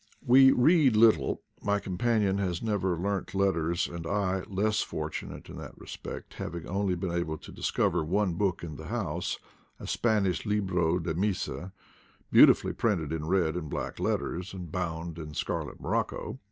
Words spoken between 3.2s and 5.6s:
letters, and I, less fortunate in